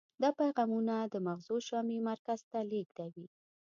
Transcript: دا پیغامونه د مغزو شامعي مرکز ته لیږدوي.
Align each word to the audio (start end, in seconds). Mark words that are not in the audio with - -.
دا 0.21 0.29
پیغامونه 0.41 0.95
د 1.13 1.15
مغزو 1.27 1.55
شامعي 1.67 1.99
مرکز 2.09 2.39
ته 2.51 2.59
لیږدوي. 2.71 3.25